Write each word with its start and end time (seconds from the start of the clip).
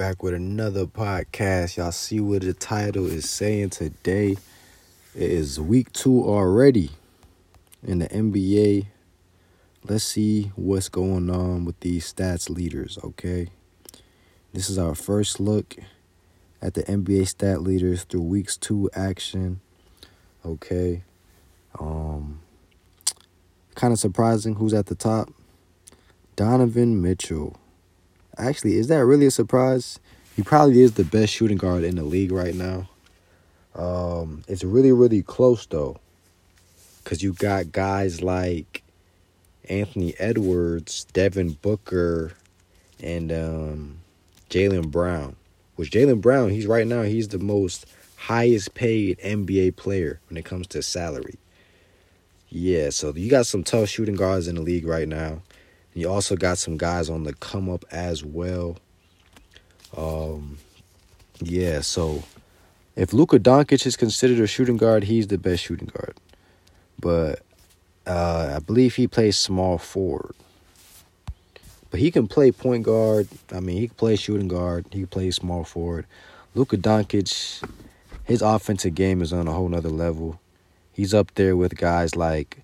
back 0.00 0.22
with 0.22 0.32
another 0.32 0.86
podcast. 0.86 1.76
Y'all 1.76 1.92
see 1.92 2.20
what 2.20 2.40
the 2.40 2.54
title 2.54 3.04
is 3.04 3.28
saying 3.28 3.68
today. 3.68 4.30
It 5.14 5.30
is 5.30 5.60
week 5.60 5.92
two 5.92 6.24
already 6.24 6.92
in 7.82 7.98
the 7.98 8.08
NBA. 8.08 8.86
Let's 9.84 10.04
see 10.04 10.52
what's 10.56 10.88
going 10.88 11.28
on 11.28 11.66
with 11.66 11.78
these 11.80 12.10
stats 12.10 12.48
leaders, 12.48 12.98
okay? 13.04 13.48
This 14.54 14.70
is 14.70 14.78
our 14.78 14.94
first 14.94 15.38
look 15.38 15.76
at 16.62 16.72
the 16.72 16.82
NBA 16.84 17.28
stat 17.28 17.60
leaders 17.60 18.04
through 18.04 18.22
weeks 18.22 18.56
two 18.56 18.88
action. 18.94 19.60
Okay. 20.46 21.02
Um 21.78 22.40
kind 23.74 23.92
of 23.92 23.98
surprising 23.98 24.54
who's 24.54 24.72
at 24.72 24.86
the 24.86 24.94
top. 24.94 25.28
Donovan 26.36 27.02
Mitchell. 27.02 27.59
Actually, 28.40 28.76
is 28.76 28.88
that 28.88 29.04
really 29.04 29.26
a 29.26 29.30
surprise? 29.30 29.98
He 30.34 30.42
probably 30.42 30.80
is 30.80 30.92
the 30.92 31.04
best 31.04 31.32
shooting 31.32 31.58
guard 31.58 31.84
in 31.84 31.96
the 31.96 32.02
league 32.02 32.32
right 32.32 32.54
now. 32.54 32.88
Um, 33.74 34.42
it's 34.48 34.64
really, 34.64 34.92
really 34.92 35.22
close 35.22 35.66
though. 35.66 35.98
Cause 37.04 37.22
you 37.22 37.32
got 37.32 37.72
guys 37.72 38.22
like 38.22 38.82
Anthony 39.68 40.14
Edwards, 40.18 41.04
Devin 41.12 41.52
Booker, 41.62 42.32
and 43.02 43.32
um, 43.32 44.00
Jaylen 44.48 44.90
Brown. 44.90 45.36
Which 45.76 45.90
Jaylen 45.90 46.20
Brown, 46.20 46.50
he's 46.50 46.66
right 46.66 46.86
now, 46.86 47.02
he's 47.02 47.28
the 47.28 47.38
most 47.38 47.86
highest 48.16 48.74
paid 48.74 49.18
NBA 49.18 49.76
player 49.76 50.20
when 50.28 50.36
it 50.36 50.44
comes 50.44 50.66
to 50.68 50.82
salary. 50.82 51.36
Yeah, 52.48 52.90
so 52.90 53.14
you 53.14 53.30
got 53.30 53.46
some 53.46 53.64
tough 53.64 53.88
shooting 53.88 54.16
guards 54.16 54.48
in 54.48 54.56
the 54.56 54.60
league 54.60 54.86
right 54.86 55.08
now. 55.08 55.42
You 55.94 56.10
also 56.10 56.36
got 56.36 56.58
some 56.58 56.76
guys 56.76 57.10
on 57.10 57.24
the 57.24 57.34
come 57.34 57.68
up 57.68 57.84
as 57.90 58.24
well. 58.24 58.78
Um, 59.96 60.58
yeah, 61.40 61.80
so 61.80 62.22
if 62.96 63.12
Luka 63.12 63.38
Doncic 63.38 63.86
is 63.86 63.96
considered 63.96 64.40
a 64.40 64.46
shooting 64.46 64.76
guard, 64.76 65.04
he's 65.04 65.26
the 65.26 65.38
best 65.38 65.64
shooting 65.64 65.90
guard. 65.92 66.14
But 67.00 67.40
uh, 68.06 68.54
I 68.56 68.58
believe 68.60 68.94
he 68.94 69.06
plays 69.06 69.36
small 69.36 69.78
forward. 69.78 70.34
But 71.90 71.98
he 71.98 72.10
can 72.10 72.28
play 72.28 72.52
point 72.52 72.84
guard. 72.84 73.26
I 73.52 73.60
mean, 73.60 73.78
he 73.78 73.88
can 73.88 73.96
play 73.96 74.16
shooting 74.16 74.48
guard. 74.48 74.86
He 74.92 75.00
can 75.00 75.06
play 75.08 75.30
small 75.32 75.64
forward. 75.64 76.06
Luka 76.54 76.76
Doncic, 76.76 77.62
his 78.24 78.42
offensive 78.42 78.94
game 78.94 79.22
is 79.22 79.32
on 79.32 79.48
a 79.48 79.52
whole 79.52 79.68
nother 79.68 79.88
level. 79.88 80.40
He's 80.92 81.14
up 81.14 81.34
there 81.34 81.56
with 81.56 81.76
guys 81.76 82.14
like 82.14 82.62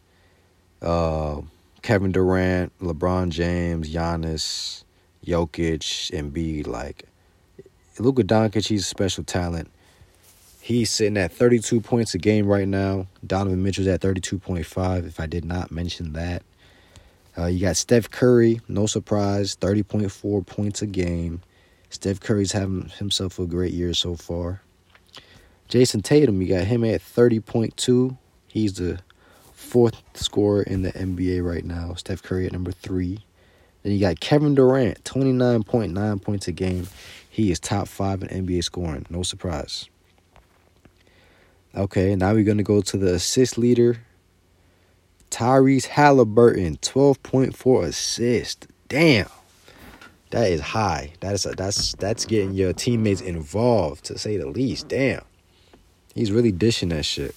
uh, 0.82 1.40
Kevin 1.86 2.10
Durant, 2.10 2.76
LeBron 2.80 3.28
James, 3.28 3.94
Giannis, 3.94 4.82
Jokic, 5.24 6.10
Embiid. 6.10 6.66
Like 6.66 7.04
Luka 8.00 8.24
Doncic, 8.24 8.66
he's 8.66 8.80
a 8.80 8.84
special 8.84 9.22
talent. 9.22 9.70
He's 10.60 10.90
sitting 10.90 11.16
at 11.16 11.30
32 11.30 11.80
points 11.80 12.12
a 12.12 12.18
game 12.18 12.48
right 12.48 12.66
now. 12.66 13.06
Donovan 13.24 13.62
Mitchell's 13.62 13.86
at 13.86 14.00
32.5, 14.00 15.06
if 15.06 15.20
I 15.20 15.26
did 15.26 15.44
not 15.44 15.70
mention 15.70 16.12
that. 16.14 16.42
Uh, 17.38 17.46
you 17.46 17.60
got 17.60 17.76
Steph 17.76 18.10
Curry, 18.10 18.60
no 18.66 18.86
surprise, 18.86 19.54
30.4 19.54 20.44
points 20.44 20.82
a 20.82 20.86
game. 20.86 21.40
Steph 21.90 22.18
Curry's 22.18 22.50
having 22.50 22.88
himself 22.98 23.38
a 23.38 23.46
great 23.46 23.72
year 23.72 23.94
so 23.94 24.16
far. 24.16 24.60
Jayson 25.68 26.02
Tatum, 26.02 26.42
you 26.42 26.48
got 26.48 26.64
him 26.64 26.82
at 26.82 27.00
30.2. 27.00 28.18
He's 28.48 28.74
the 28.74 28.98
fourth 29.76 30.02
scorer 30.14 30.62
in 30.62 30.80
the 30.80 30.92
NBA 30.92 31.44
right 31.44 31.62
now. 31.62 31.92
Steph 31.92 32.22
Curry 32.22 32.46
at 32.46 32.52
number 32.52 32.72
three. 32.72 33.18
Then 33.82 33.92
you 33.92 34.00
got 34.00 34.20
Kevin 34.20 34.54
Durant, 34.54 35.04
29.9 35.04 36.22
points 36.22 36.48
a 36.48 36.52
game. 36.52 36.88
He 37.28 37.50
is 37.50 37.60
top 37.60 37.86
five 37.86 38.22
in 38.22 38.46
NBA 38.46 38.64
scoring. 38.64 39.04
No 39.10 39.22
surprise. 39.22 39.90
Okay, 41.74 42.16
now 42.16 42.32
we're 42.32 42.42
going 42.42 42.56
to 42.56 42.62
go 42.62 42.80
to 42.80 42.96
the 42.96 43.12
assist 43.12 43.58
leader. 43.58 43.98
Tyrese 45.30 45.84
Halliburton, 45.84 46.78
12.4 46.78 47.84
assists. 47.84 48.66
Damn. 48.88 49.28
That 50.30 50.50
is 50.50 50.62
high. 50.62 51.12
That 51.20 51.34
is 51.34 51.44
a, 51.44 51.50
that's 51.50 51.92
that's 51.96 52.24
getting 52.24 52.54
your 52.54 52.72
teammates 52.72 53.20
involved 53.20 54.06
to 54.06 54.16
say 54.16 54.38
the 54.38 54.46
least. 54.46 54.88
Damn. 54.88 55.20
He's 56.14 56.32
really 56.32 56.50
dishing 56.50 56.88
that 56.88 57.04
shit. 57.04 57.34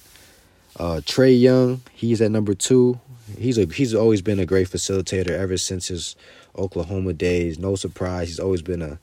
Uh, 0.77 1.01
Trae 1.03 1.39
Young, 1.39 1.81
he's 1.93 2.21
at 2.21 2.31
number 2.31 2.53
two. 2.53 2.99
He's 3.37 3.57
a 3.57 3.65
he's 3.65 3.93
always 3.93 4.21
been 4.21 4.39
a 4.39 4.45
great 4.45 4.69
facilitator 4.69 5.29
ever 5.29 5.57
since 5.57 5.87
his 5.87 6.15
Oklahoma 6.57 7.13
days. 7.13 7.59
No 7.59 7.75
surprise, 7.75 8.27
he's 8.27 8.39
always 8.39 8.61
been 8.61 8.81
a 8.81 8.99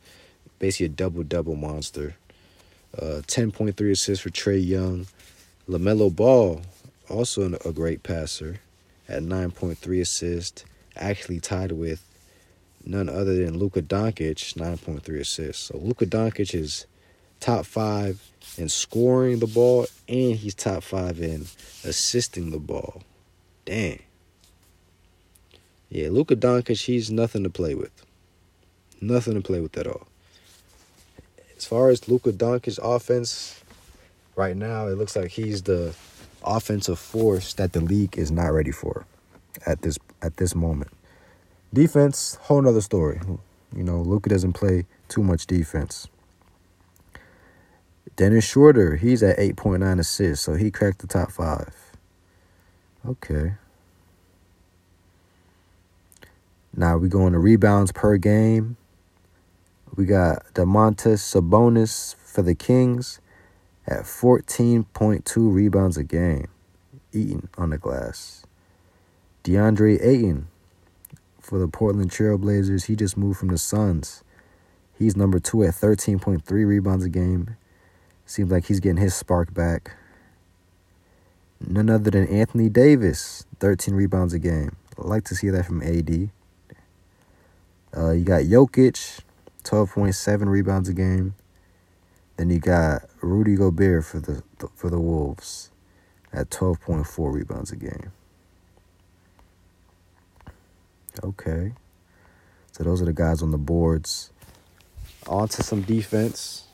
basically 0.59 0.87
a 0.87 0.91
double 0.91 1.23
double 1.23 1.55
monster. 1.55 2.17
Uh, 2.99 3.21
ten 3.27 3.51
point 3.51 3.77
three 3.77 3.93
assists 3.93 4.23
for 4.23 4.31
Trae 4.31 4.65
Young. 4.65 5.07
LaMelo 5.69 6.15
Ball, 6.15 6.63
also 7.11 7.53
a 7.65 7.73
great 7.73 8.03
passer, 8.03 8.61
at 9.09 9.23
nine 9.23 9.51
point 9.51 9.79
three 9.79 10.01
assists. 10.01 10.65
Actually 10.97 11.41
tied 11.41 11.73
with 11.73 12.03
none 12.85 13.09
other 13.09 13.35
than 13.45 13.59
Luka 13.59 13.83
Doncic, 13.83 14.57
nine 14.57 14.79
point 14.79 15.03
three 15.03 15.21
assists. 15.21 15.65
So 15.65 15.79
Luka 15.79 16.07
Doncic 16.07 16.55
is 16.55 16.87
top 17.41 17.67
five 17.67 18.23
in 18.59 18.69
scoring 18.69 19.39
the 19.39 19.47
ball, 19.47 19.87
and 20.09 20.37
he's 20.37 20.55
top 20.55 20.83
five 20.83 21.21
in 21.21 21.47
assisting 21.85 22.51
the 22.51 22.59
ball. 22.59 23.03
Dang. 23.65 24.03
Yeah, 25.89 26.09
Luka 26.11 26.37
Doncic, 26.37 26.85
he's 26.85 27.11
nothing 27.11 27.45
to 27.45 27.51
play 27.51 27.75
with. 27.75 27.93
Nothing 29.01 29.35
to 29.35 29.41
play 29.41 29.61
with 29.61 29.77
at 29.77 29.87
all. 29.87 30.07
As 31.57 31.65
far 31.65 31.91
as 31.91 32.09
Luka 32.09 32.33
Doncic's 32.33 32.79
offense, 32.83 33.61
right 34.35 34.57
now 34.57 34.89
it 34.89 34.99
looks 34.99 35.17
like 35.17 35.31
he's 35.31 35.63
the 35.63 35.95
offensive 36.45 36.99
force 36.99 37.55
that 37.55 37.73
the 37.73 37.81
league 37.81 38.19
is 38.19 38.31
not 38.31 38.53
ready 38.53 38.71
for 38.71 39.07
at 39.65 39.83
this 39.83 39.99
at 40.23 40.37
this 40.37 40.55
moment. 40.55 40.91
Defense, 41.73 42.37
whole 42.43 42.63
nother 42.63 42.81
story. 42.81 43.21
You 43.75 43.83
know, 43.83 44.01
Luka 44.01 44.31
doesn't 44.31 44.55
play 44.55 44.87
too 45.09 45.23
much 45.23 45.47
defense. 45.47 46.09
Dennis 48.15 48.45
Schroeder, 48.45 48.97
he's 48.97 49.23
at 49.23 49.39
8.9 49.39 49.99
assists, 49.99 50.45
so 50.45 50.55
he 50.55 50.71
cracked 50.71 51.01
the 51.01 51.07
top 51.07 51.33
five. 51.33 51.75
Okay. 53.07 53.55
Now 56.75 56.97
we 56.99 57.09
go 57.09 57.27
into 57.27 57.39
rebounds 57.39 57.91
per 57.91 58.17
game. 58.17 58.77
We 59.97 60.05
got 60.05 60.45
Domantas 60.55 61.21
Sabonis 61.23 62.15
for 62.17 62.43
the 62.43 62.55
Kings 62.55 63.21
at 63.87 64.03
14.2 64.03 65.53
rebounds 65.53 65.97
a 65.97 66.05
game, 66.05 66.49
eating 67.13 67.49
on 67.57 67.71
the 67.71 67.79
glass. 67.79 68.45
DeAndre 69.45 70.05
Ayton 70.05 70.49
for 71.41 71.59
the 71.59 71.69
Portland 71.69 72.11
Trailblazers, 72.11 72.87
he 72.87 72.97
just 72.97 73.17
moved 73.17 73.39
from 73.39 73.49
the 73.49 73.59
Suns. 73.59 74.25
He's 74.99 75.17
number 75.17 75.39
two 75.39 75.63
at 75.63 75.75
13.3 75.75 76.43
rebounds 76.67 77.05
a 77.05 77.09
game. 77.09 77.57
Seems 78.27 78.51
like 78.51 78.67
he's 78.67 78.81
getting 78.81 78.97
his 78.97 79.15
spark 79.15 79.55
back. 79.55 79.97
None 81.61 81.89
other 81.89 82.11
than 82.11 82.27
Anthony 82.27 82.69
Davis, 82.69 83.47
13 83.61 83.95
rebounds 83.95 84.35
a 84.35 84.39
game. 84.39 84.77
I 84.99 85.07
like 85.07 85.25
to 85.25 85.35
see 85.35 85.49
that 85.51 85.65
from 85.65 85.83
AD. 85.83 86.31
Uh, 87.97 88.11
you 88.11 88.25
got 88.25 88.43
Jokic, 88.43 89.21
12.7 89.65 90.49
rebounds 90.49 90.89
a 90.89 90.93
game. 90.93 91.35
Then 92.37 92.51
you 92.51 92.59
got 92.59 93.03
Rudy 93.23 93.57
Gobert 93.57 94.05
for 94.05 94.21
the 94.21 94.43
for 94.75 94.91
the 94.91 95.01
Wolves 95.01 95.71
at 96.33 96.51
12.4 96.51 97.33
rebounds 97.33 97.73
a 97.73 97.77
game. 97.77 98.13
Okay. 101.25 101.73
So 102.73 102.85
those 102.85 103.01
are 103.01 103.07
the 103.07 103.15
guys 103.15 103.43
on 103.43 103.53
the 103.53 103.59
boards. 103.59 104.31
On 105.27 105.49
to 105.49 105.63
some 105.63 105.81
defense. 105.81 106.66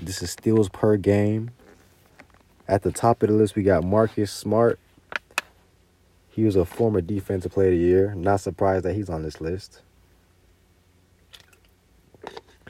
This 0.00 0.22
is 0.22 0.30
steals 0.30 0.68
per 0.68 0.96
game. 0.96 1.50
At 2.68 2.82
the 2.82 2.92
top 2.92 3.22
of 3.22 3.30
the 3.30 3.34
list, 3.34 3.56
we 3.56 3.62
got 3.62 3.82
Marcus 3.82 4.30
Smart. 4.30 4.78
He 6.30 6.44
was 6.44 6.54
a 6.54 6.64
former 6.64 7.00
defensive 7.00 7.52
player 7.52 7.68
of 7.68 7.74
the 7.74 7.78
year. 7.78 8.14
Not 8.14 8.40
surprised 8.40 8.84
that 8.84 8.94
he's 8.94 9.10
on 9.10 9.22
this 9.22 9.40
list. 9.40 9.80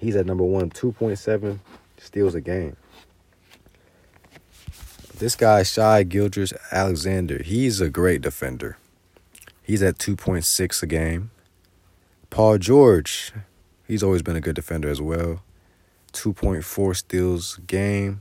He's 0.00 0.16
at 0.16 0.26
number 0.26 0.44
one, 0.44 0.70
2.7 0.70 1.58
steals 1.98 2.34
a 2.34 2.40
game. 2.40 2.76
This 5.18 5.34
guy, 5.34 5.64
Shai 5.64 6.04
Gilgeous 6.04 6.52
Alexander, 6.70 7.42
he's 7.42 7.80
a 7.80 7.90
great 7.90 8.22
defender. 8.22 8.78
He's 9.62 9.82
at 9.82 9.98
2.6 9.98 10.82
a 10.82 10.86
game. 10.86 11.30
Paul 12.30 12.58
George, 12.58 13.32
he's 13.86 14.02
always 14.02 14.22
been 14.22 14.36
a 14.36 14.40
good 14.40 14.54
defender 14.54 14.88
as 14.88 15.02
well. 15.02 15.42
2.4 16.12 16.96
steals 16.96 17.58
a 17.58 17.60
game. 17.62 18.20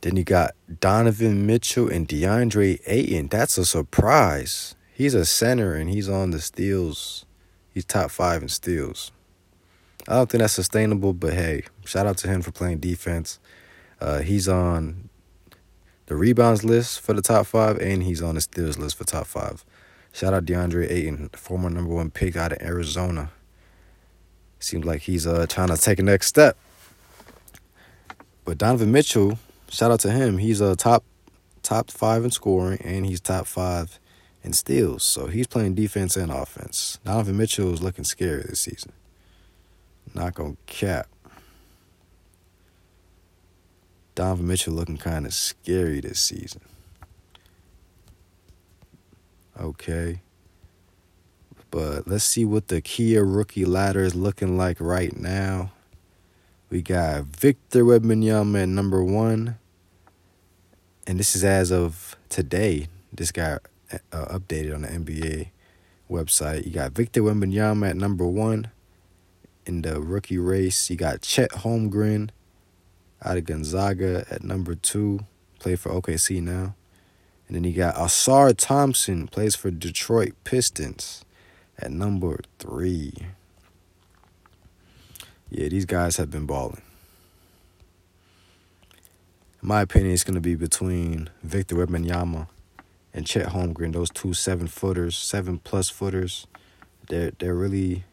Then 0.00 0.16
you 0.16 0.24
got 0.24 0.52
Donovan 0.80 1.46
Mitchell 1.46 1.88
and 1.88 2.06
DeAndre 2.06 2.80
Ayton. 2.86 3.28
That's 3.28 3.56
a 3.56 3.64
surprise. 3.64 4.74
He's 4.92 5.14
a 5.14 5.24
center 5.24 5.74
and 5.74 5.88
he's 5.88 6.08
on 6.08 6.30
the 6.30 6.40
steals. 6.40 7.24
He's 7.72 7.84
top 7.84 8.10
five 8.10 8.42
in 8.42 8.48
steals. 8.48 9.12
I 10.06 10.14
don't 10.14 10.30
think 10.30 10.40
that's 10.40 10.52
sustainable, 10.52 11.14
but 11.14 11.32
hey, 11.32 11.62
shout 11.84 12.06
out 12.06 12.18
to 12.18 12.28
him 12.28 12.42
for 12.42 12.52
playing 12.52 12.78
defense. 12.78 13.38
Uh, 14.00 14.20
he's 14.20 14.48
on 14.48 15.08
the 16.06 16.16
rebounds 16.16 16.64
list 16.64 17.00
for 17.00 17.14
the 17.14 17.22
top 17.22 17.46
five, 17.46 17.78
and 17.78 18.02
he's 18.02 18.20
on 18.22 18.34
the 18.34 18.42
steals 18.42 18.76
list 18.76 18.96
for 18.96 19.04
top 19.04 19.26
five. 19.26 19.64
Shout 20.12 20.34
out 20.34 20.44
DeAndre 20.44 20.90
Ayton, 20.90 21.30
former 21.32 21.70
number 21.70 21.94
one 21.94 22.10
pick 22.10 22.36
out 22.36 22.52
of 22.52 22.60
Arizona. 22.60 23.30
Seems 24.64 24.86
like 24.86 25.02
he's 25.02 25.26
uh 25.26 25.44
trying 25.46 25.68
to 25.68 25.76
take 25.76 25.98
a 25.98 26.02
next 26.02 26.28
step. 26.28 26.56
But 28.46 28.56
Donovan 28.56 28.92
Mitchell, 28.92 29.38
shout 29.68 29.90
out 29.90 30.00
to 30.00 30.10
him. 30.10 30.38
He's 30.38 30.62
a 30.62 30.74
top 30.74 31.04
top 31.62 31.90
five 31.90 32.24
in 32.24 32.30
scoring, 32.30 32.80
and 32.82 33.04
he's 33.04 33.20
top 33.20 33.46
five 33.46 33.98
in 34.42 34.54
steals. 34.54 35.02
So 35.02 35.26
he's 35.26 35.46
playing 35.46 35.74
defense 35.74 36.16
and 36.16 36.32
offense. 36.32 36.98
Donovan 37.04 37.36
Mitchell 37.36 37.74
is 37.74 37.82
looking 37.82 38.04
scary 38.04 38.42
this 38.42 38.60
season. 38.60 38.92
Not 40.14 40.34
gonna 40.34 40.56
cap. 40.64 41.08
Donovan 44.14 44.46
Mitchell 44.46 44.72
looking 44.72 44.96
kind 44.96 45.26
of 45.26 45.34
scary 45.34 46.00
this 46.00 46.20
season. 46.20 46.62
Okay. 49.60 50.20
But 51.74 52.06
let's 52.06 52.22
see 52.22 52.44
what 52.44 52.68
the 52.68 52.80
Kia 52.80 53.24
rookie 53.24 53.64
ladder 53.64 54.04
is 54.04 54.14
looking 54.14 54.56
like 54.56 54.76
right 54.78 55.12
now. 55.16 55.72
We 56.70 56.82
got 56.82 57.24
Victor 57.24 57.82
Wembanyama 57.82 58.62
at 58.62 58.68
number 58.68 59.02
one. 59.02 59.58
And 61.04 61.18
this 61.18 61.34
is 61.34 61.42
as 61.42 61.72
of 61.72 62.14
today. 62.28 62.86
This 63.12 63.32
got 63.32 63.62
uh, 63.92 64.38
updated 64.38 64.72
on 64.72 64.82
the 64.82 64.88
NBA 64.88 65.48
website. 66.08 66.64
You 66.64 66.70
got 66.70 66.92
Victor 66.92 67.22
Wembanyama 67.22 67.90
at 67.90 67.96
number 67.96 68.24
one 68.24 68.70
in 69.66 69.82
the 69.82 70.00
rookie 70.00 70.38
race. 70.38 70.88
You 70.88 70.94
got 70.94 71.22
Chet 71.22 71.50
Holmgren 71.50 72.30
out 73.20 73.36
of 73.36 73.46
Gonzaga 73.46 74.24
at 74.30 74.44
number 74.44 74.76
two, 74.76 75.26
play 75.58 75.74
for 75.74 75.90
OKC 75.90 76.40
now. 76.40 76.76
And 77.48 77.56
then 77.56 77.64
you 77.64 77.72
got 77.72 77.96
Ausar 77.96 78.56
Thompson, 78.56 79.26
plays 79.26 79.56
for 79.56 79.72
Detroit 79.72 80.34
Pistons 80.44 81.24
at 81.78 81.90
number 81.90 82.40
three. 82.58 83.12
Yeah, 85.50 85.68
these 85.68 85.84
guys 85.84 86.16
have 86.16 86.30
been 86.30 86.46
balling. 86.46 86.82
In 89.62 89.68
my 89.68 89.82
opinion, 89.82 90.12
it's 90.12 90.24
going 90.24 90.34
to 90.34 90.40
be 90.40 90.56
between 90.56 91.30
Victor 91.42 91.76
Wembanyama 91.76 92.48
and 93.12 93.26
Chet 93.26 93.48
Holmgren, 93.48 93.92
those 93.92 94.10
two 94.10 94.34
seven 94.34 94.66
footers, 94.66 95.16
seven 95.16 95.58
plus 95.58 95.88
footers. 95.88 96.46
They're, 97.08 97.32
they're 97.38 97.54
really 97.54 98.04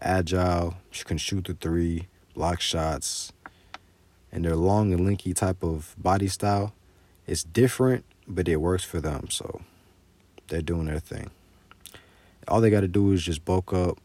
agile, 0.00 0.76
can 1.06 1.18
shoot 1.18 1.44
the 1.44 1.54
three, 1.54 2.08
block 2.34 2.60
shots, 2.60 3.32
and 4.30 4.44
their 4.44 4.56
long 4.56 4.92
and 4.92 5.06
linky 5.06 5.34
type 5.34 5.62
of 5.62 5.94
body 5.98 6.28
style. 6.28 6.74
It's 7.26 7.44
different, 7.44 8.04
but 8.26 8.48
it 8.48 8.56
works 8.56 8.84
for 8.84 9.00
them. 9.00 9.30
So 9.30 9.62
they're 10.48 10.62
doing 10.62 10.86
their 10.86 11.00
thing. 11.00 11.30
All 12.50 12.60
they 12.60 12.70
got 12.70 12.80
to 12.80 12.88
do 12.88 13.12
is 13.12 13.22
just 13.22 13.44
bulk 13.44 13.72
up, 13.72 13.98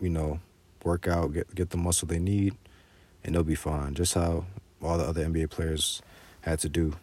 you 0.00 0.08
know, 0.08 0.40
work 0.84 1.06
out, 1.06 1.32
get 1.32 1.54
get 1.54 1.70
the 1.70 1.76
muscle 1.76 2.08
they 2.08 2.18
need, 2.18 2.54
and 3.22 3.34
they'll 3.34 3.44
be 3.44 3.54
fine. 3.54 3.94
Just 3.94 4.14
how 4.14 4.46
all 4.82 4.98
the 4.98 5.04
other 5.04 5.24
NBA 5.24 5.50
players 5.50 6.02
had 6.42 6.58
to 6.60 6.68
do. 6.68 6.94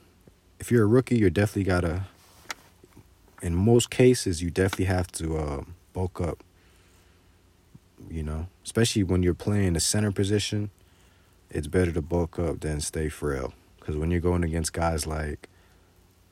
If 0.59 0.71
you're 0.71 0.83
a 0.83 0.87
rookie, 0.87 1.17
you're 1.17 1.29
definitely 1.29 1.63
gotta. 1.63 2.05
In 3.41 3.55
most 3.55 3.89
cases, 3.89 4.41
you 4.41 4.51
definitely 4.51 4.85
have 4.85 5.07
to 5.13 5.37
uh, 5.37 5.63
bulk 5.93 6.19
up. 6.19 6.43
You 8.09 8.23
know, 8.23 8.47
especially 8.65 9.03
when 9.03 9.23
you're 9.23 9.33
playing 9.33 9.73
the 9.73 9.79
center 9.79 10.11
position 10.11 10.71
it's 11.51 11.67
better 11.67 11.91
to 11.91 12.01
bulk 12.01 12.37
up 12.37 12.59
than 12.59 12.79
stay 12.81 13.09
frail. 13.09 13.53
Because 13.79 13.97
when 13.97 14.11
you're 14.11 14.19
going 14.19 14.43
against 14.43 14.73
guys 14.73 15.07
like 15.07 15.49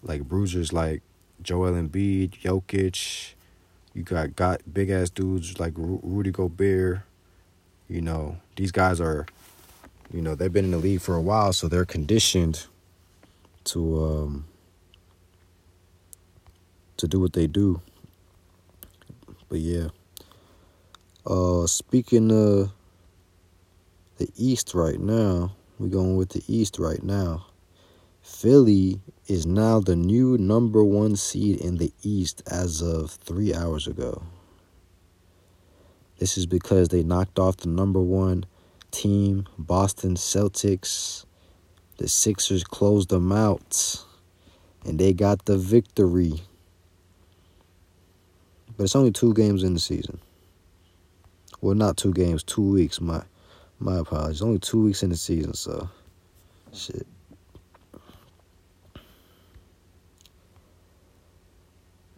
like 0.03 0.23
bruisers 0.23 0.71
like 0.71 1.01
Joel 1.41 1.71
Embiid, 1.71 2.39
Jokic, 2.41 3.33
you 3.97 4.03
got 4.03 4.35
got 4.35 4.61
big 4.71 4.91
ass 4.91 5.09
dudes 5.09 5.59
like 5.59 5.73
Rudy 5.75 6.29
Gobert. 6.31 7.01
You 7.89 8.01
know 8.01 8.37
these 8.55 8.71
guys 8.71 9.01
are, 9.01 9.25
you 10.13 10.21
know 10.21 10.35
they've 10.35 10.53
been 10.53 10.65
in 10.65 10.71
the 10.71 10.77
league 10.77 11.01
for 11.01 11.15
a 11.15 11.21
while, 11.21 11.51
so 11.51 11.67
they're 11.67 11.85
conditioned 11.85 12.67
to 13.65 14.05
um 14.05 14.45
to 16.97 17.07
do 17.07 17.19
what 17.19 17.33
they 17.33 17.47
do. 17.47 17.81
But 19.49 19.59
yeah. 19.59 19.87
Uh, 21.25 21.65
speaking 21.65 22.31
of 22.31 22.71
the 24.17 24.29
East 24.37 24.73
right 24.73 24.99
now. 24.99 25.51
We're 25.79 25.89
going 25.89 26.17
with 26.17 26.29
the 26.29 26.43
East 26.47 26.79
right 26.79 27.01
now. 27.03 27.45
Philly 28.37 29.01
is 29.25 29.47
now 29.47 29.79
the 29.79 29.95
new 29.95 30.37
number 30.37 30.83
one 30.83 31.15
seed 31.15 31.59
in 31.59 31.77
the 31.77 31.91
East 32.03 32.43
as 32.45 32.83
of 32.83 33.09
three 33.09 33.51
hours 33.51 33.87
ago. 33.87 34.21
This 36.19 36.37
is 36.37 36.45
because 36.45 36.89
they 36.89 37.01
knocked 37.01 37.39
off 37.39 37.57
the 37.57 37.67
number 37.67 37.99
one 37.99 38.45
team, 38.91 39.47
Boston 39.57 40.13
Celtics. 40.13 41.25
The 41.97 42.07
Sixers 42.07 42.63
closed 42.63 43.09
them 43.09 43.31
out, 43.31 44.05
and 44.85 44.99
they 44.99 45.13
got 45.13 45.45
the 45.45 45.57
victory. 45.57 46.41
But 48.77 48.83
it's 48.83 48.95
only 48.95 49.11
two 49.11 49.33
games 49.33 49.63
in 49.63 49.73
the 49.73 49.79
season. 49.79 50.19
Well, 51.59 51.73
not 51.73 51.97
two 51.97 52.13
games, 52.13 52.43
two 52.43 52.61
weeks. 52.61 53.01
My 53.01 53.23
my 53.79 53.97
apologies. 53.97 54.43
Only 54.43 54.59
two 54.59 54.83
weeks 54.83 55.01
in 55.01 55.09
the 55.09 55.17
season, 55.17 55.55
so 55.55 55.89
shit. 56.71 57.07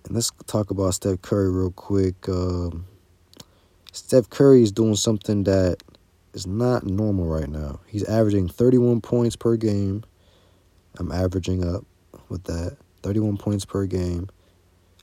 And 0.09 0.15
let's 0.15 0.31
talk 0.47 0.71
about 0.71 0.95
Steph 0.95 1.21
Curry 1.21 1.51
real 1.51 1.69
quick. 1.69 2.27
Um, 2.27 2.87
Steph 3.91 4.27
Curry 4.31 4.63
is 4.63 4.71
doing 4.71 4.95
something 4.95 5.43
that 5.43 5.83
is 6.33 6.47
not 6.47 6.83
normal 6.83 7.27
right 7.27 7.47
now. 7.47 7.79
He's 7.85 8.03
averaging 8.05 8.49
31 8.49 9.01
points 9.01 9.35
per 9.35 9.55
game. 9.55 10.03
I'm 10.97 11.11
averaging 11.11 11.63
up 11.63 11.85
with 12.27 12.43
that. 12.45 12.77
31 13.03 13.37
points 13.37 13.65
per 13.65 13.85
game 13.85 14.27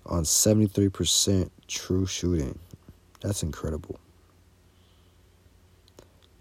on 0.07 0.25
73% 0.25 1.51
true 1.69 2.07
shooting. 2.07 2.59
That's 3.21 3.45
incredible. 3.45 4.01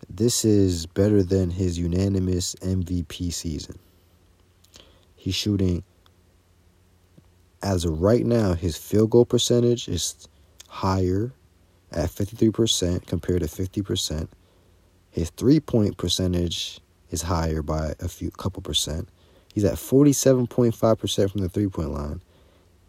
This 0.09 0.43
is 0.43 0.87
better 0.87 1.21
than 1.21 1.51
his 1.51 1.77
unanimous 1.77 2.55
MVP 2.55 3.31
season. 3.31 3.77
He's 5.15 5.35
shooting, 5.35 5.83
as 7.65 7.83
of 7.83 8.01
right 8.01 8.25
now, 8.25 8.53
his 8.53 8.77
field 8.77 9.09
goal 9.09 9.25
percentage 9.25 9.89
is 9.89 10.27
higher 10.67 11.33
at 11.91 12.09
53% 12.09 13.05
compared 13.07 13.41
to 13.41 13.47
50%. 13.47 14.27
His 15.09 15.29
three 15.31 15.59
point 15.59 15.97
percentage 15.97 16.79
is 17.09 17.23
higher 17.23 17.61
by 17.61 17.95
a 17.99 18.07
few 18.07 18.31
couple 18.31 18.61
percent. 18.61 19.09
He's 19.53 19.63
at 19.63 19.75
47.5% 19.75 21.31
from 21.31 21.41
the 21.41 21.49
three 21.49 21.67
point 21.67 21.91
line. 21.91 22.21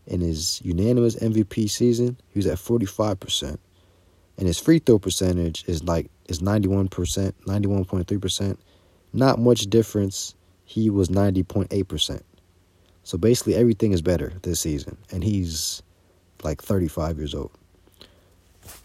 In 0.06 0.20
his 0.20 0.60
unanimous 0.62 1.16
MVP 1.16 1.68
season, 1.70 2.16
he 2.28 2.38
was 2.38 2.46
at 2.46 2.58
45% 2.58 3.58
and 4.38 4.46
his 4.46 4.58
free 4.58 4.78
throw 4.78 4.98
percentage 4.98 5.64
is 5.66 5.82
like 5.84 6.10
is 6.26 6.40
91%, 6.40 6.88
91.3%. 6.90 8.56
Not 9.12 9.38
much 9.38 9.62
difference. 9.70 10.34
He 10.64 10.90
was 10.90 11.08
90.8%. 11.08 12.20
So 13.06 13.16
basically 13.16 13.54
everything 13.54 13.92
is 13.92 14.02
better 14.02 14.32
this 14.42 14.58
season 14.58 14.96
and 15.12 15.22
he's 15.22 15.80
like 16.42 16.60
35 16.60 17.18
years 17.18 17.34
old. 17.34 17.52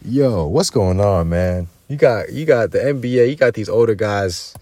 Yo, 0.06 0.46
what's 0.46 0.70
going 0.70 1.00
on, 1.00 1.30
man? 1.30 1.68
You 1.88 1.98
got 1.98 2.32
you 2.32 2.46
got 2.46 2.70
the 2.70 2.78
NBA, 2.78 3.30
you 3.30 3.36
got 3.36 3.56
these 3.56 3.68
older 3.68 3.96
guys 3.96 4.54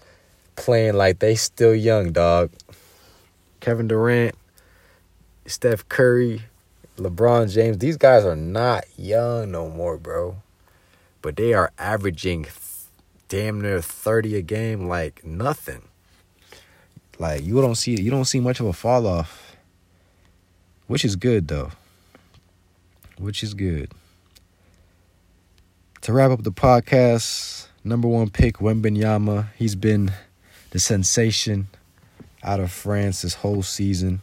playing 0.56 0.94
like 0.94 1.18
they 1.18 1.34
still 1.34 1.74
young, 1.74 2.10
dog. 2.12 2.50
Kevin 3.60 3.86
Durant, 3.86 4.34
Steph 5.44 5.86
Curry, 5.90 6.42
LeBron 6.96 7.52
James, 7.52 7.76
these 7.76 7.98
guys 7.98 8.24
are 8.24 8.36
not 8.36 8.84
young 8.96 9.50
no 9.50 9.68
more, 9.68 9.98
bro 9.98 10.38
but 11.22 11.36
they 11.36 11.52
are 11.52 11.72
averaging 11.78 12.46
damn 13.28 13.60
near 13.60 13.80
30 13.80 14.36
a 14.36 14.42
game 14.42 14.88
like 14.88 15.24
nothing. 15.24 15.82
Like 17.18 17.42
you 17.44 17.60
don't 17.60 17.74
see 17.74 18.00
you 18.00 18.10
don't 18.10 18.24
see 18.24 18.40
much 18.40 18.60
of 18.60 18.66
a 18.66 18.72
fall 18.72 19.06
off. 19.06 19.49
Which 20.90 21.04
is 21.04 21.14
good 21.14 21.46
though. 21.46 21.70
Which 23.16 23.44
is 23.44 23.54
good. 23.54 23.92
To 26.00 26.12
wrap 26.12 26.32
up 26.32 26.42
the 26.42 26.50
podcast, 26.50 27.68
number 27.84 28.08
one 28.08 28.28
pick 28.28 28.56
Wembanyama. 28.56 29.50
He's 29.54 29.76
been 29.76 30.10
the 30.70 30.80
sensation 30.80 31.68
out 32.42 32.58
of 32.58 32.72
France 32.72 33.22
this 33.22 33.34
whole 33.34 33.62
season. 33.62 34.20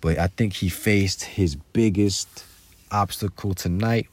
But 0.00 0.18
I 0.18 0.28
think 0.28 0.54
he 0.54 0.70
faced 0.70 1.24
his 1.24 1.56
biggest 1.56 2.46
obstacle 2.90 3.52
tonight 3.52 4.08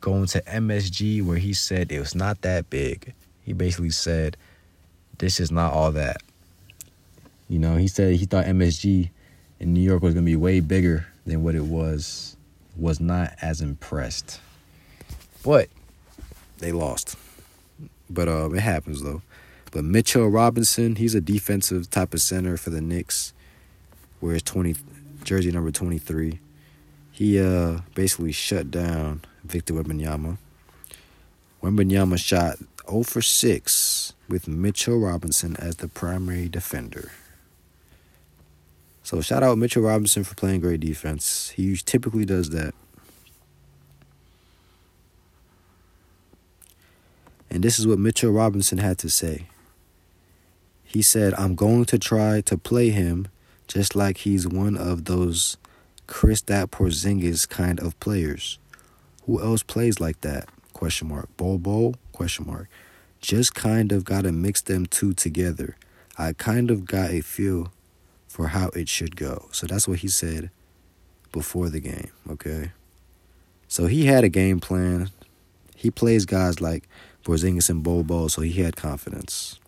going 0.00 0.24
to 0.28 0.40
MSG 0.40 1.22
where 1.22 1.36
he 1.36 1.52
said 1.52 1.92
it 1.92 2.00
was 2.00 2.14
not 2.14 2.40
that 2.40 2.70
big. 2.70 3.12
he 3.42 3.52
basically 3.52 3.90
said, 3.90 4.38
"This 5.18 5.38
is 5.38 5.50
not 5.50 5.74
all 5.74 5.92
that." 5.92 6.22
You 7.46 7.58
know, 7.58 7.76
he 7.76 7.88
said 7.88 8.14
he 8.14 8.24
thought 8.24 8.46
MSG 8.46 9.10
in 9.60 9.74
New 9.74 9.80
York 9.80 10.02
was 10.02 10.14
gonna 10.14 10.24
be 10.24 10.36
way 10.36 10.60
bigger 10.60 11.06
than 11.26 11.42
what 11.42 11.54
it 11.54 11.64
was. 11.64 12.36
Was 12.76 13.00
not 13.00 13.34
as 13.42 13.60
impressed, 13.60 14.40
but 15.42 15.68
they 16.58 16.72
lost. 16.72 17.16
But 18.08 18.28
uh, 18.28 18.50
it 18.52 18.60
happens 18.60 19.02
though. 19.02 19.22
But 19.72 19.84
Mitchell 19.84 20.28
Robinson, 20.28 20.96
he's 20.96 21.14
a 21.14 21.20
defensive 21.20 21.90
type 21.90 22.14
of 22.14 22.20
center 22.20 22.56
for 22.56 22.70
the 22.70 22.80
Knicks. 22.80 23.32
Wears 24.20 24.42
twenty 24.42 24.76
jersey 25.24 25.50
number 25.50 25.72
twenty 25.72 25.98
three. 25.98 26.38
He 27.10 27.40
uh 27.40 27.80
basically 27.94 28.32
shut 28.32 28.70
down 28.70 29.22
Victor 29.44 29.74
Wembanyama. 29.74 30.38
Wembanyama 31.62 32.16
shot 32.18 32.58
0 32.88 33.02
for 33.02 33.20
6 33.20 34.14
with 34.28 34.46
Mitchell 34.46 34.98
Robinson 34.98 35.56
as 35.58 35.76
the 35.76 35.88
primary 35.88 36.48
defender. 36.48 37.10
So 39.08 39.22
shout 39.22 39.42
out 39.42 39.56
Mitchell 39.56 39.80
Robinson 39.80 40.22
for 40.22 40.34
playing 40.34 40.60
great 40.60 40.80
defense. 40.80 41.48
He 41.56 41.74
typically 41.76 42.26
does 42.26 42.50
that. 42.50 42.74
And 47.48 47.64
this 47.64 47.78
is 47.78 47.86
what 47.86 47.98
Mitchell 47.98 48.32
Robinson 48.32 48.76
had 48.76 48.98
to 48.98 49.08
say. 49.08 49.46
He 50.84 51.00
said, 51.00 51.32
I'm 51.38 51.54
going 51.54 51.86
to 51.86 51.98
try 51.98 52.42
to 52.42 52.58
play 52.58 52.90
him 52.90 53.28
just 53.66 53.96
like 53.96 54.18
he's 54.18 54.46
one 54.46 54.76
of 54.76 55.06
those 55.06 55.56
Kristaps 56.06 56.66
Porzingis 56.66 57.48
kind 57.48 57.80
of 57.80 57.98
players. 58.00 58.58
Who 59.24 59.42
else 59.42 59.62
plays 59.62 60.00
like 60.00 60.20
that? 60.20 60.50
Question 60.74 61.08
mark. 61.08 61.34
Bol? 61.38 61.94
Question 62.12 62.46
mark. 62.46 62.68
Just 63.22 63.54
kind 63.54 63.90
of 63.90 64.04
gotta 64.04 64.32
mix 64.32 64.60
them 64.60 64.84
two 64.84 65.14
together. 65.14 65.78
I 66.18 66.34
kind 66.34 66.70
of 66.70 66.84
got 66.84 67.08
a 67.08 67.22
feel 67.22 67.72
for 68.38 68.46
how 68.46 68.68
it 68.68 68.88
should 68.88 69.16
go. 69.16 69.48
So 69.50 69.66
that's 69.66 69.88
what 69.88 69.98
he 69.98 70.06
said 70.06 70.50
before 71.32 71.68
the 71.70 71.80
game, 71.80 72.12
okay? 72.30 72.70
So 73.66 73.86
he 73.86 74.06
had 74.06 74.22
a 74.22 74.28
game 74.28 74.60
plan. 74.60 75.10
He 75.74 75.90
plays 75.90 76.24
guys 76.24 76.60
like 76.60 76.88
Porzingis 77.24 77.68
and 77.68 77.82
Bol, 77.82 78.28
so 78.28 78.42
he 78.42 78.62
had 78.62 78.76
confidence. 78.76 79.58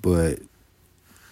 But 0.00 0.38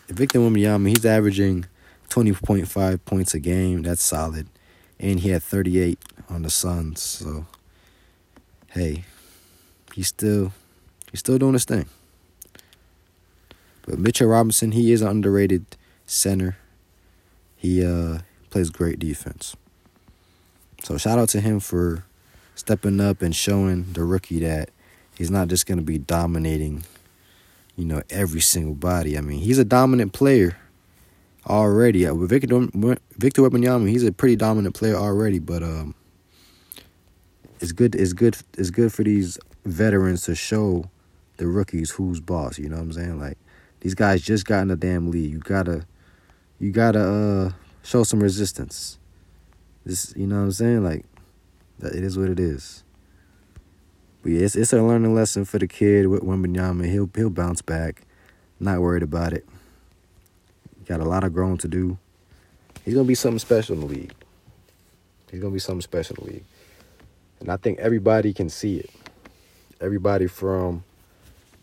Victor 0.09 0.40
Wembanyama, 0.40 0.88
he's 0.88 1.07
averaging 1.07 1.64
20.5 2.11 3.02
points 3.07 3.33
a 3.33 3.38
game. 3.38 3.80
That's 3.80 4.04
solid. 4.04 4.49
And 5.00 5.21
he 5.21 5.30
had 5.30 5.42
38 5.42 5.99
on 6.28 6.42
the 6.42 6.50
Suns. 6.50 7.00
So, 7.00 7.47
hey, 8.66 9.04
he's 9.95 10.09
still 10.09 10.52
he's 11.11 11.21
still 11.21 11.38
doing 11.38 11.54
his 11.54 11.64
thing. 11.64 11.87
But 13.88 13.99
Mitchell 13.99 14.28
Robinson, 14.28 14.73
he 14.73 14.92
is 14.92 15.00
an 15.00 15.09
underrated 15.09 15.64
center. 16.04 16.59
He 17.57 17.85
uh, 17.85 18.18
plays 18.50 18.68
great 18.68 18.99
defense. 18.99 19.57
So 20.85 20.99
shout 20.99 21.18
out 21.18 21.30
to 21.30 21.40
him 21.40 21.59
for 21.59 22.04
stepping 22.54 23.00
up 23.00 23.23
and 23.23 23.35
showing 23.35 23.92
the 23.95 24.04
rookie 24.04 24.40
that 24.40 24.68
he's 25.16 25.30
not 25.30 25.49
just 25.49 25.66
going 25.66 25.78
to 25.78 25.85
be 25.85 25.97
dominating 25.97 26.85
you 27.78 27.85
know, 27.85 28.02
every 28.11 28.40
single 28.40 28.75
body. 28.75 29.16
I 29.16 29.21
mean, 29.21 29.38
he's 29.38 29.59
a 29.59 29.64
dominant 29.64 30.12
player 30.12 30.59
already. 31.47 32.11
With 32.11 32.28
Victor 32.28 32.66
Victor 33.16 33.42
Wembanyama, 33.42 33.88
he's 33.88 34.02
a 34.02 34.11
pretty 34.11 34.35
dominant 34.35 34.75
player 34.75 34.97
already. 34.97 35.38
But 35.38 35.62
um, 35.62 35.95
it's 37.61 37.71
good. 37.71 37.95
It's 37.95 38.12
good. 38.12 38.37
It's 38.59 38.71
good 38.71 38.92
for 38.92 39.04
these 39.04 39.38
veterans 39.64 40.25
to 40.25 40.35
show 40.35 40.90
the 41.37 41.47
rookies 41.47 41.92
who's 41.92 42.18
boss. 42.18 42.59
You 42.59 42.68
know 42.68 42.76
what 42.76 42.83
I'm 42.83 42.92
saying? 42.92 43.21
Like 43.21 43.38
these 43.80 43.94
guys 43.94 44.23
just 44.23 44.47
got 44.47 44.62
in 44.62 44.68
the 44.68 44.76
damn 44.76 45.11
league. 45.11 45.32
You 45.32 45.38
gotta, 45.38 45.87
you 46.58 46.73
gotta 46.73 47.00
uh, 47.00 47.52
show 47.82 48.02
some 48.02 48.20
resistance. 48.20 48.99
This, 49.85 50.12
you 50.16 50.26
know 50.26 50.37
what 50.37 50.42
I'm 50.42 50.52
saying? 50.52 50.85
Like, 50.85 51.04
it 51.80 52.02
is 52.02 52.18
what 52.18 52.28
it 52.28 52.40
is. 52.40 52.82
But 54.23 54.32
yeah, 54.32 54.40
it's, 54.40 54.56
it's 54.56 54.73
a 54.73 54.82
learning 54.82 55.14
lesson 55.14 55.44
for 55.44 55.58
the 55.58 55.68
kid 55.68 56.08
with 56.08 56.23
Wembanyama. 56.23 56.90
He'll 56.90 57.11
he'll 57.14 57.30
bounce 57.30 57.62
back. 57.62 58.02
Not 58.61 58.80
worried 58.80 59.04
about 59.04 59.32
it. 59.32 59.47
Got 60.87 61.00
a 61.00 61.04
lot 61.04 61.23
of 61.23 61.32
growing 61.32 61.58
to 61.58 61.68
do. 61.68 61.99
He's 62.85 62.94
gonna 62.94 63.06
be 63.06 63.14
something 63.14 63.38
special 63.38 63.75
in 63.75 63.80
the 63.80 63.87
league. 63.87 64.12
He's 65.30 65.40
gonna 65.40 65.52
be 65.52 65.61
something 65.61 65.82
special 65.82 66.16
in 66.16 66.25
the 66.25 66.32
league. 66.32 66.44
And 67.40 67.49
I 67.50 67.56
think 67.56 67.78
everybody 67.78 68.32
can 68.32 68.49
see 68.49 68.78
it. 68.78 68.90
Everybody 69.80 70.26
from 70.26 70.82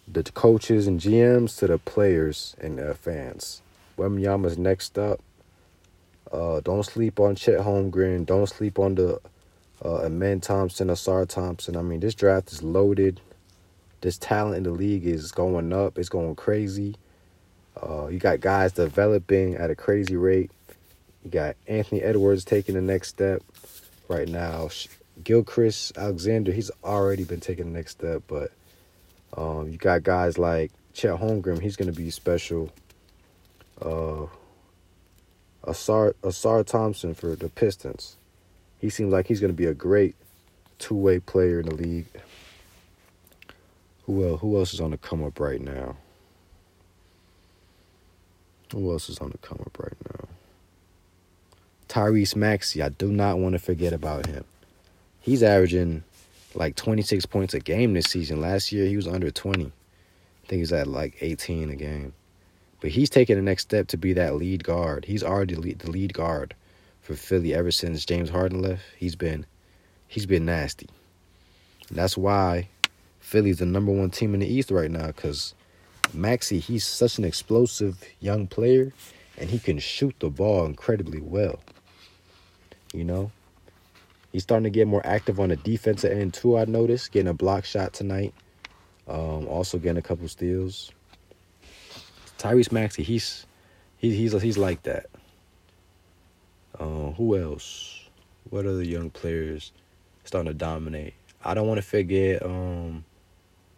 the 0.08 0.24
coaches 0.24 0.88
and 0.88 1.00
GMs 1.00 1.58
to 1.60 1.68
the 1.68 1.78
players 1.78 2.56
and 2.60 2.78
the 2.78 2.94
fans. 2.96 3.62
Wembanyama's 3.98 4.58
next 4.58 4.98
up. 4.98 5.20
Uh, 6.32 6.60
don't 6.60 6.84
sleep 6.84 7.20
on 7.20 7.36
Chet 7.36 7.60
Holmgren. 7.60 8.26
Don't 8.26 8.48
sleep 8.48 8.78
on 8.78 8.96
the 8.96 9.20
uh, 9.84 10.06
Amen 10.06 10.42
Thompson, 10.42 10.90
Ausar 10.90 11.28
Thompson. 11.28 11.76
I 11.76 11.82
mean, 11.82 12.00
this 12.00 12.16
draft 12.16 12.52
is 12.52 12.64
loaded. 12.64 13.22
This 14.02 14.18
talent 14.18 14.58
in 14.58 14.64
the 14.64 14.72
league 14.72 15.06
is 15.06 15.32
going 15.32 15.74
up. 15.74 15.98
It's 15.98 16.10
going 16.10 16.36
crazy. 16.36 16.96
Uh, 17.82 18.08
you 18.08 18.20
got 18.20 18.40
guys 18.40 18.72
developing 18.74 19.56
at 19.56 19.70
a 19.70 19.76
crazy 19.76 20.16
rate. 20.16 20.52
You 21.24 21.32
got 21.32 21.56
Anthony 21.68 22.02
Edwards 22.02 22.46
taking 22.46 22.76
the 22.76 22.82
next 22.82 23.10
step 23.10 23.42
right 24.08 24.28
now. 24.28 24.70
Gilgeous 25.24 25.92
Alexander, 25.98 26.52
he's 26.52 26.72
already 26.84 27.24
been 27.24 27.40
taking 27.40 27.66
the 27.66 27.78
next 27.78 27.92
step, 27.92 28.24
but 28.28 28.52
um, 29.38 29.70
you 29.70 29.78
got 29.78 30.04
guys 30.04 30.38
like 30.38 30.72
Chet 30.94 31.20
Holmgren, 31.20 31.62
he's 31.62 31.76
going 31.76 31.92
to 31.92 31.98
be 31.98 32.10
special. 32.10 32.72
Uh, 33.82 34.28
Ausar, 35.66 36.14
Ausar 36.24 36.66
Thompson 36.66 37.14
for 37.14 37.36
the 37.36 37.50
Pistons 37.50 38.18
he 38.86 38.92
seems 38.92 39.12
like 39.12 39.28
he's 39.28 39.40
going 39.40 39.52
to 39.52 39.58
be 39.58 39.66
a 39.66 39.74
great 39.74 40.16
two 40.78 40.96
way 40.96 41.20
player 41.20 41.60
in 41.60 41.66
the 41.66 41.76
league. 41.76 42.06
Who 44.06 44.28
else? 44.28 44.42
Who 44.42 44.58
else 44.58 44.74
is 44.76 44.80
on 44.80 44.92
the 44.92 44.98
come 44.98 45.24
up 45.24 45.40
right 45.40 45.60
now? 45.60 45.98
Who 48.72 48.92
else 48.92 49.10
is 49.10 49.18
on 49.18 49.32
the 49.32 49.40
come 49.40 49.60
up 49.66 49.80
right 49.80 49.98
now? 50.08 50.28
Tyrese 51.90 52.36
Maxey. 52.36 52.84
I 52.84 52.90
do 52.90 53.12
not 53.12 53.40
want 53.40 53.54
to 53.54 53.60
forget 53.60 53.92
about 53.92 54.28
him. 54.28 54.44
He's 55.20 55.42
averaging 55.42 56.04
like 56.56 56.76
26 56.76 57.26
points 57.26 57.54
a 57.54 57.60
game 57.60 57.94
this 57.94 58.06
season. 58.06 58.42
Last 58.42 58.72
year 58.72 58.86
he 58.86 58.96
was 58.96 59.08
under 59.08 59.30
20. 59.30 59.66
I 59.66 60.48
think 60.48 60.60
he's 60.60 60.74
at 60.74 60.88
like 60.88 61.18
18 61.22 61.70
a 61.70 61.76
game. 61.76 62.14
But 62.82 62.92
he's 62.92 63.10
taking 63.10 63.36
the 63.36 63.42
next 63.42 63.64
step 63.64 63.88
to 63.88 63.98
be 63.98 64.14
that 64.14 64.36
lead 64.36 64.64
guard. 64.64 65.06
He's 65.06 65.24
already 65.24 65.74
the 65.74 65.92
lead 65.92 66.14
guard 66.14 66.54
for 67.02 67.16
Philly 67.16 67.54
ever 67.54 67.72
since 67.72 68.06
James 68.06 68.30
Harden 68.30 68.62
left. 68.62 68.84
He's 68.98 69.16
been 69.16 69.46
he's 70.08 70.26
been 70.26 70.46
nasty. 70.46 70.88
that's 71.92 72.18
why 72.18 72.70
Philly's 73.20 73.60
the 73.60 73.66
number 73.66 73.92
one 73.92 74.12
team 74.12 74.34
in 74.34 74.40
the 74.40 74.48
East 74.48 74.72
right 74.72 74.92
now 74.92 75.08
because 75.08 75.56
Maxey, 76.14 76.60
he's 76.60 76.86
such 76.86 77.18
an 77.18 77.26
explosive 77.26 78.04
young 78.20 78.48
player 78.48 78.94
and 79.38 79.50
he 79.50 79.60
can 79.60 79.80
shoot 79.80 80.16
the 80.20 80.30
ball 80.30 80.66
incredibly 80.66 81.20
well. 81.22 81.60
You 82.94 83.04
know? 83.04 83.32
He's 84.36 84.44
starting 84.44 84.66
to 84.66 84.70
get 84.70 84.86
more 84.90 85.02
active 85.06 85.40
on 85.40 85.48
the 85.48 85.56
defensive 85.56 86.12
end 86.12 86.34
too, 86.34 86.58
I 86.58 86.66
noticed. 86.66 87.14
Getting 87.14 87.30
a 87.30 87.34
block 87.34 87.64
shot 87.64 87.94
tonight. 87.94 88.34
Um, 89.08 89.48
also 89.48 89.78
getting 89.78 89.96
a 89.96 90.02
couple 90.02 90.28
steals. 90.28 90.92
Tyrese 92.38 92.70
Maxey, 92.70 93.02
he's 93.02 93.46
he, 93.96 94.14
he's 94.14 94.34
he's 94.42 94.58
like 94.58 94.84
that. 94.84 95.06
Uh, 96.78 97.12
who 97.12 97.38
else? 97.38 98.10
What 98.50 98.66
other 98.66 98.84
young 98.84 99.10
players 99.10 99.72
starting 100.26 100.52
to 100.52 100.54
dominate? 100.54 101.14
I 101.42 101.54
don't 101.54 101.70
want 101.70 101.78
to 101.78 101.88
forget 101.88 102.44
um, 102.46 103.06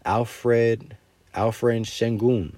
Alfred 0.06 0.98
Alfred 1.36 1.84
Sengun 1.84 2.54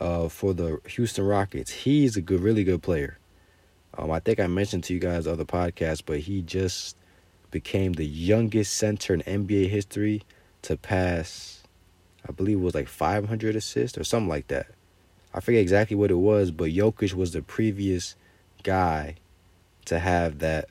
uh, 0.00 0.28
for 0.28 0.52
the 0.52 0.80
Houston 0.88 1.26
Rockets. 1.26 1.70
He's 1.70 2.16
a 2.16 2.20
good, 2.20 2.40
really 2.40 2.64
good 2.64 2.82
player. 2.82 3.18
Um, 3.96 4.10
I 4.10 4.20
think 4.20 4.40
I 4.40 4.46
mentioned 4.46 4.84
to 4.84 4.94
you 4.94 5.00
guys 5.00 5.26
other 5.26 5.44
podcasts, 5.44 6.02
but 6.04 6.20
he 6.20 6.42
just 6.42 6.96
became 7.50 7.92
the 7.92 8.06
youngest 8.06 8.74
center 8.74 9.14
in 9.14 9.20
NBA 9.20 9.68
history 9.68 10.22
to 10.62 10.76
pass. 10.76 11.62
I 12.26 12.32
believe 12.32 12.58
it 12.58 12.62
was 12.62 12.74
like 12.74 12.88
500 12.88 13.56
assists 13.56 13.98
or 13.98 14.04
something 14.04 14.28
like 14.28 14.48
that. 14.48 14.66
I 15.34 15.40
forget 15.40 15.60
exactly 15.60 15.96
what 15.96 16.10
it 16.10 16.16
was, 16.16 16.50
but 16.50 16.70
Jokic 16.70 17.14
was 17.14 17.32
the 17.32 17.42
previous 17.42 18.16
guy 18.62 19.16
to 19.86 19.98
have 19.98 20.38
that 20.38 20.68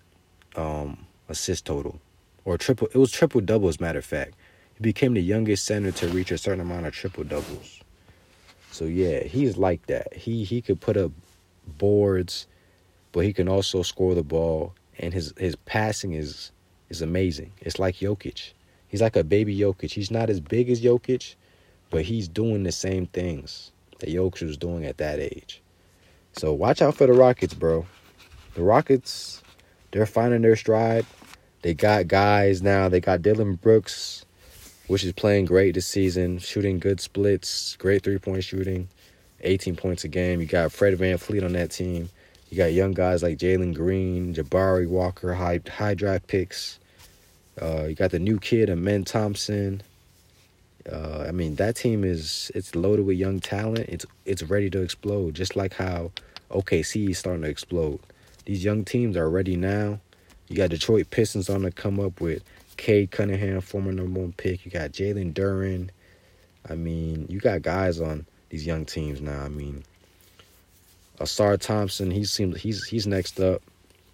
um, 0.56 1.06
assist 1.30 1.66
total 1.66 2.00
or 2.46 2.58
triple. 2.58 2.88
It 2.94 2.98
was 2.98 3.12
triple 3.12 3.42
doubles, 3.42 3.80
matter 3.80 4.00
of 4.00 4.06
fact. 4.06 4.36
He 4.75 4.82
became 4.82 5.13
the 5.13 5.22
youngest 5.22 5.66
center 5.66 5.92
to 5.92 6.08
reach 6.10 6.32
a 6.32 6.38
certain 6.38 6.62
amount 6.62 6.86
of 6.86 6.94
triple 6.94 7.24
doubles. 7.24 7.82
So 8.72 8.86
yeah, 8.86 9.24
he's 9.24 9.58
like 9.58 9.86
that. 9.88 10.13
He 10.13 10.44
he 10.44 10.62
could 10.62 10.80
put 10.80 10.96
up 10.96 11.12
boards, 11.68 12.48
but 13.12 13.25
he 13.25 13.34
can 13.34 13.50
also 13.50 13.82
score 13.82 14.15
the 14.15 14.24
ball, 14.24 14.74
and 15.00 15.13
his 15.13 15.34
his 15.38 15.56
passing 15.56 16.13
is 16.13 16.51
is 16.89 17.01
amazing. 17.01 17.51
It's 17.60 17.80
like 17.80 17.98
Jokic. 17.98 18.51
He's 18.88 19.01
like 19.01 19.15
a 19.15 19.24
baby 19.24 19.58
Jokic. 19.58 19.91
He's 19.91 20.12
not 20.12 20.30
as 20.30 20.39
big 20.39 20.70
as 20.70 20.82
Jokic, 20.82 21.36
but 21.89 22.03
he's 22.03 22.27
doing 22.27 22.63
the 22.63 22.72
same 22.72 23.06
things 23.08 23.72
that 24.00 24.10
Jokic 24.10 24.44
was 24.44 24.58
doing 24.58 24.86
at 24.86 24.98
that 24.98 25.20
age. 25.20 25.62
So 26.34 26.53
watch 26.53 26.82
out 26.82 26.96
for 26.96 27.08
the 27.08 27.13
Rockets, 27.13 27.53
bro. 27.53 27.86
The 28.53 28.63
Rockets, 28.63 29.41
they're 29.91 30.06
finding 30.06 30.41
their 30.41 30.56
stride. 30.56 31.06
They 31.62 31.74
got 31.74 32.08
guys 32.08 32.62
now. 32.62 32.89
They 32.89 33.00
got 33.00 33.22
Dillon 33.22 33.56
Brooks, 33.56 34.25
which 34.88 35.03
is 35.03 35.13
playing 35.13 35.46
great 35.46 35.75
this 35.75 35.88
season, 35.88 36.39
shooting 36.39 36.80
good 36.80 37.00
splits, 37.00 37.75
great 37.77 38.03
three 38.03 38.18
point 38.18 38.44
shooting, 38.44 38.89
18 39.41 39.75
points 39.75 40.03
a 40.03 40.08
game. 40.08 40.41
You 40.41 40.48
got 40.48 40.72
Fred 40.72 40.98
VanVleet 40.98 41.46
on 41.46 41.53
that 41.53 41.72
team. 41.72 42.10
You 42.51 42.58
got 42.58 42.74
young 42.74 42.91
guys 42.91 43.24
like 43.24 43.38
Jalen 43.38 43.74
Green, 43.74 44.36
Jabari 44.36 44.86
Walker, 44.86 45.34
high 45.34 45.62
high 45.70 45.93
draft 45.93 46.27
picks. 46.27 46.79
Uh, 47.62 47.86
you 47.86 47.96
got 47.96 48.12
the 48.12 48.20
new 48.20 48.39
kid, 48.39 48.70
Amen 48.70 49.05
Thompson. 49.05 49.81
Uh, 50.91 51.25
I 51.27 51.31
mean, 51.31 51.55
that 51.55 51.77
team 51.77 52.03
is 52.03 52.51
it's 52.53 52.75
loaded 52.75 53.05
with 53.05 53.17
young 53.17 53.39
talent. 53.39 53.88
It's 53.88 54.05
it's 54.25 54.43
ready 54.43 54.70
to 54.70 54.81
explode, 54.81 55.34
just 55.34 55.55
like 55.55 55.74
how 55.74 56.12
OKC 56.50 57.12
is 57.12 57.20
starting 57.20 57.43
to 57.43 57.50
explode. 57.50 58.01
These 58.43 58.65
young 58.65 58.84
teams 58.84 59.15
are 59.15 59.29
ready 59.29 59.55
now. 59.55 60.01
You 60.50 60.58
got 60.58 60.72
Detroit 60.72 61.10
Pistons 61.10 61.50
on 61.50 61.62
to 61.62 61.72
come 61.72 62.01
up 62.01 62.20
with 62.20 62.43
Cade 62.75 63.12
Cunningham, 63.12 63.62
former 63.62 63.93
number 63.93 64.20
one 64.20 64.34
pick. 64.34 64.65
You 64.65 64.72
got 64.72 64.91
Jalen 64.91 65.34
Duren. 65.34 65.89
I 66.70 66.75
mean, 66.75 67.27
you 67.29 67.39
got 67.39 67.62
guys 67.62 68.01
on 68.01 68.25
these 68.50 68.67
young 68.67 68.84
teams 68.84 69.22
now. 69.22 69.41
I 69.41 69.48
mean, 69.48 69.86
Ausar 71.22 71.60
Thompson, 71.60 72.12
he 72.12 72.24
seems 72.25 72.60
he's 72.62 72.86
he's 72.86 73.08
next 73.08 73.40
up 73.40 73.62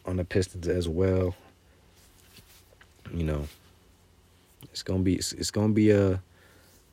on 0.06 0.18
the 0.18 0.26
Pistons 0.26 0.68
as 0.68 0.88
well. 0.88 1.36
You 3.14 3.24
know, 3.24 3.48
it's 4.72 4.84
gonna 4.84 5.04
be 5.04 5.16
it's, 5.16 5.34
it's 5.34 5.52
gonna 5.52 5.74
be 5.74 5.92
a 5.92 6.22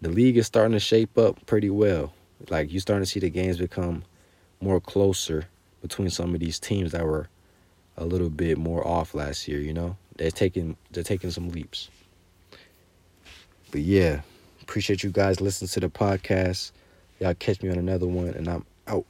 the 0.01 0.09
league 0.11 0.37
is 0.37 0.47
starting 0.47 0.73
to 0.73 0.81
shape 0.81 1.17
up 1.19 1.45
pretty 1.47 1.71
well. 1.71 2.13
Like 2.49 2.73
you're 2.73 2.81
starting 2.81 3.05
to 3.05 3.11
see 3.11 3.21
the 3.21 3.31
games 3.31 3.59
become 3.59 4.05
more 4.61 4.81
closer 4.81 5.47
between 5.83 6.11
some 6.11 6.35
of 6.35 6.41
these 6.41 6.59
teams 6.59 6.93
that 6.93 7.05
were 7.05 7.29
a 7.97 8.05
little 8.05 8.31
bit 8.31 8.59
more 8.59 8.87
off 8.87 9.15
last 9.15 9.49
year. 9.49 9.59
You 9.59 9.75
know, 9.75 9.97
they're 10.17 10.31
taking 10.31 10.77
they're 10.91 11.05
taking 11.05 11.31
some 11.31 11.49
leaps. 11.49 11.91
But 13.71 13.81
yeah, 13.81 14.21
appreciate 14.63 15.03
you 15.03 15.11
guys 15.11 15.41
listening 15.41 15.69
to 15.71 15.81
the 15.81 15.89
podcast. 15.89 16.71
Y'all 17.21 17.35
catch 17.35 17.63
me 17.63 17.71
on 17.71 17.79
another 17.79 18.07
one, 18.07 18.29
and 18.29 18.49
I'm 18.49 18.65
out. 18.87 19.05